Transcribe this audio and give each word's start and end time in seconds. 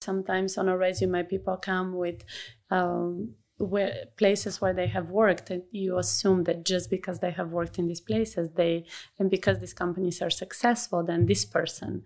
Sometimes 0.00 0.56
on 0.56 0.68
a 0.68 0.76
resume, 0.76 1.22
people 1.24 1.56
come 1.56 1.94
with 1.94 2.24
um, 2.70 3.34
where 3.60 4.06
places 4.16 4.60
where 4.60 4.72
they 4.72 4.86
have 4.86 5.10
worked 5.10 5.50
and 5.50 5.62
you 5.70 5.98
assume 5.98 6.44
that 6.44 6.64
just 6.64 6.88
because 6.88 7.20
they 7.20 7.30
have 7.30 7.50
worked 7.50 7.78
in 7.78 7.86
these 7.86 8.00
places 8.00 8.48
they 8.56 8.84
and 9.18 9.30
because 9.30 9.60
these 9.60 9.74
companies 9.74 10.22
are 10.22 10.30
successful 10.30 11.04
then 11.04 11.26
this 11.26 11.44
person 11.44 12.02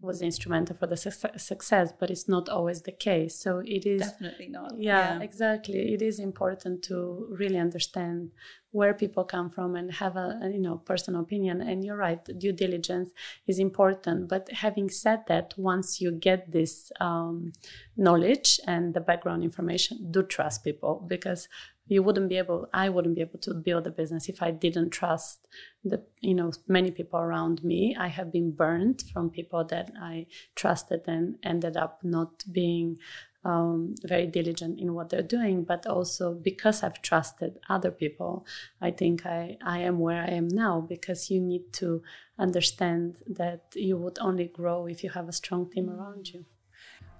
was 0.00 0.22
instrumental 0.22 0.76
for 0.76 0.86
the 0.86 0.96
success 0.96 1.92
but 1.98 2.10
it's 2.10 2.28
not 2.28 2.48
always 2.48 2.82
the 2.82 2.92
case. 2.92 3.34
So 3.34 3.62
it 3.64 3.84
is 3.84 4.00
definitely 4.00 4.48
not. 4.48 4.72
Yeah, 4.78 5.16
yeah, 5.16 5.22
exactly. 5.22 5.92
It 5.94 6.02
is 6.02 6.18
important 6.18 6.82
to 6.84 7.26
really 7.30 7.58
understand 7.58 8.30
where 8.70 8.92
people 8.92 9.24
come 9.24 9.48
from 9.48 9.74
and 9.74 9.90
have 9.92 10.16
a, 10.16 10.38
a, 10.42 10.50
you 10.50 10.60
know 10.60 10.76
personal 10.76 11.20
opinion. 11.20 11.60
And 11.60 11.84
you're 11.84 11.96
right 11.96 12.22
due 12.38 12.52
diligence 12.52 13.10
is 13.46 13.58
important. 13.58 14.28
But 14.28 14.50
having 14.52 14.88
said 14.90 15.20
that 15.28 15.54
once 15.56 16.00
you 16.00 16.12
get 16.12 16.52
this 16.52 16.92
um, 17.00 17.52
knowledge 17.96 18.60
and 18.66 18.94
the 18.94 19.00
background 19.00 19.42
information 19.42 20.10
do 20.10 20.22
trust 20.22 20.64
people. 20.64 21.04
Because 21.06 21.48
you 21.88 22.02
wouldn't 22.02 22.28
be 22.28 22.38
able 22.38 22.68
i 22.72 22.88
wouldn't 22.88 23.14
be 23.14 23.20
able 23.20 23.38
to 23.38 23.54
build 23.54 23.86
a 23.86 23.90
business 23.90 24.28
if 24.28 24.42
i 24.42 24.50
didn't 24.50 24.90
trust 24.90 25.46
the 25.84 26.02
you 26.20 26.34
know 26.34 26.52
many 26.66 26.90
people 26.90 27.20
around 27.20 27.62
me. 27.62 27.96
I 27.98 28.08
have 28.08 28.32
been 28.32 28.50
burned 28.50 29.02
from 29.12 29.30
people 29.30 29.64
that 29.66 29.90
i 30.00 30.26
trusted 30.54 31.02
and 31.06 31.36
ended 31.42 31.76
up 31.76 32.00
not 32.02 32.44
being 32.50 32.98
um, 33.44 33.94
very 34.04 34.26
diligent 34.26 34.80
in 34.80 34.94
what 34.94 35.10
they're 35.10 35.22
doing. 35.22 35.64
But 35.64 35.86
also 35.86 36.34
because 36.34 36.82
i've 36.82 37.00
trusted 37.02 37.58
other 37.68 37.90
people 37.90 38.46
i 38.80 38.90
think 38.90 39.24
i 39.24 39.56
i 39.64 39.78
am 39.78 39.98
where 39.98 40.22
i 40.22 40.30
am 40.30 40.48
now 40.48 40.80
because 40.80 41.30
you 41.30 41.40
need 41.40 41.72
to 41.74 42.02
understand 42.38 43.16
that 43.26 43.62
you 43.74 43.96
would 43.96 44.18
only 44.20 44.46
grow 44.46 44.86
if 44.86 45.02
you 45.04 45.10
have 45.10 45.28
a 45.28 45.32
strong 45.32 45.70
team 45.70 45.88
around 45.90 46.28
you. 46.28 46.44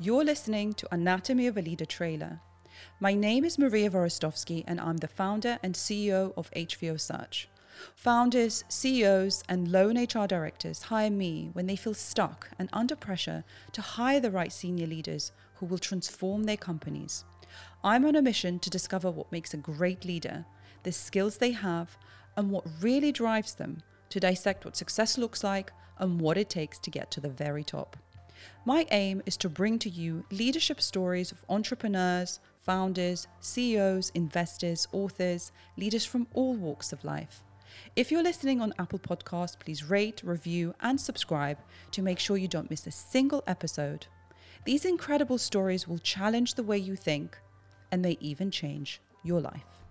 You're 0.00 0.24
listening 0.24 0.72
to 0.74 0.94
anatomy 0.94 1.46
of 1.46 1.56
a 1.56 1.62
leader 1.62 1.84
trailer 1.84 2.40
my 3.00 3.14
name 3.14 3.44
is 3.44 3.58
Maria 3.58 3.90
Vorostovsky, 3.90 4.64
and 4.66 4.80
I'm 4.80 4.98
the 4.98 5.08
founder 5.08 5.58
and 5.62 5.74
CEO 5.74 6.32
of 6.36 6.50
HVO 6.52 7.00
Search. 7.00 7.48
Founders, 7.96 8.64
CEOs, 8.68 9.42
and 9.48 9.70
lone 9.70 9.96
HR 9.96 10.26
directors 10.26 10.84
hire 10.84 11.10
me 11.10 11.50
when 11.52 11.66
they 11.66 11.76
feel 11.76 11.94
stuck 11.94 12.50
and 12.58 12.68
under 12.72 12.96
pressure 12.96 13.44
to 13.72 13.82
hire 13.82 14.20
the 14.20 14.30
right 14.30 14.52
senior 14.52 14.86
leaders 14.86 15.32
who 15.56 15.66
will 15.66 15.78
transform 15.78 16.44
their 16.44 16.56
companies. 16.56 17.24
I'm 17.82 18.04
on 18.04 18.16
a 18.16 18.22
mission 18.22 18.58
to 18.60 18.70
discover 18.70 19.10
what 19.10 19.32
makes 19.32 19.54
a 19.54 19.58
great 19.58 20.04
leader, 20.04 20.46
the 20.82 20.92
skills 20.92 21.38
they 21.38 21.52
have, 21.52 21.96
and 22.36 22.50
what 22.50 22.66
really 22.80 23.12
drives 23.12 23.54
them, 23.54 23.82
to 24.10 24.20
dissect 24.20 24.64
what 24.64 24.76
success 24.76 25.18
looks 25.18 25.44
like 25.44 25.72
and 25.98 26.20
what 26.20 26.38
it 26.38 26.48
takes 26.48 26.78
to 26.78 26.90
get 26.90 27.10
to 27.12 27.20
the 27.20 27.28
very 27.28 27.64
top. 27.64 27.96
My 28.64 28.86
aim 28.90 29.22
is 29.26 29.36
to 29.38 29.48
bring 29.48 29.78
to 29.80 29.90
you 29.90 30.24
leadership 30.30 30.80
stories 30.80 31.32
of 31.32 31.44
entrepreneurs, 31.48 32.40
founders, 32.64 33.26
CEOs, 33.40 34.10
investors, 34.10 34.88
authors, 34.92 35.52
leaders 35.76 36.04
from 36.04 36.26
all 36.34 36.54
walks 36.54 36.92
of 36.92 37.04
life. 37.04 37.42
If 37.96 38.10
you're 38.10 38.22
listening 38.22 38.60
on 38.60 38.74
Apple 38.78 38.98
Podcasts, 38.98 39.58
please 39.58 39.84
rate, 39.84 40.22
review, 40.24 40.74
and 40.80 41.00
subscribe 41.00 41.58
to 41.92 42.02
make 42.02 42.18
sure 42.18 42.36
you 42.36 42.48
don't 42.48 42.70
miss 42.70 42.86
a 42.86 42.90
single 42.90 43.42
episode. 43.46 44.06
These 44.64 44.84
incredible 44.84 45.38
stories 45.38 45.86
will 45.86 45.98
challenge 45.98 46.54
the 46.54 46.62
way 46.62 46.78
you 46.78 46.96
think 46.96 47.38
and 47.92 48.04
they 48.04 48.16
even 48.20 48.50
change 48.50 49.00
your 49.22 49.40
life. 49.40 49.83